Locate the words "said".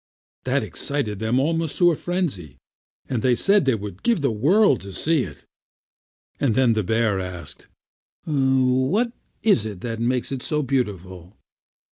3.35-3.65